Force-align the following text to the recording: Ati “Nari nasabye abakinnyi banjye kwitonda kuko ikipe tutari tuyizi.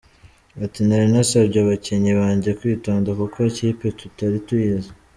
Ati 0.65 0.79
“Nari 0.87 1.07
nasabye 1.13 1.57
abakinnyi 1.63 2.11
banjye 2.21 2.49
kwitonda 2.59 3.09
kuko 3.19 3.37
ikipe 3.51 3.85
tutari 3.99 4.37
tuyizi. 4.47 4.91